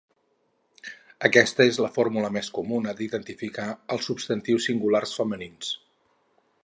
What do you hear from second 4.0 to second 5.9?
substantius singulars femenins.